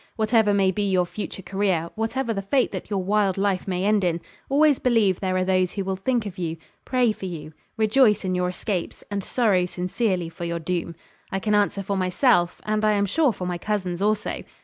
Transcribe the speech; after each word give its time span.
Whatever 0.15 0.51
may 0.51 0.71
be 0.71 0.89
your 0.89 1.05
future 1.05 1.43
career, 1.43 1.91
whatever 1.93 2.33
the 2.33 2.41
fate 2.41 2.71
that 2.71 2.89
your 2.89 3.03
wild 3.03 3.37
life 3.37 3.67
may 3.67 3.83
end 3.83 4.03
in, 4.03 4.19
always 4.49 4.79
believe 4.79 5.19
there 5.19 5.35
are 5.37 5.43
those 5.43 5.73
who 5.73 5.83
will 5.85 5.95
think 5.95 6.25
of 6.25 6.39
you, 6.39 6.57
pray 6.85 7.11
for 7.11 7.27
you, 7.27 7.53
rejoice 7.77 8.25
in 8.25 8.33
your 8.33 8.49
escapes, 8.49 9.03
and 9.11 9.23
sorrow 9.23 9.67
sincerely 9.67 10.27
for 10.27 10.43
your 10.43 10.57
doom. 10.57 10.95
I 11.31 11.37
can 11.37 11.53
answer 11.53 11.83
for 11.83 11.97
myself, 11.97 12.59
and 12.65 12.83
I 12.83 12.93
am 12.93 13.05
sure 13.05 13.31
for 13.31 13.45
my 13.45 13.59
cousins 13.59 14.01
also.' 14.01 14.41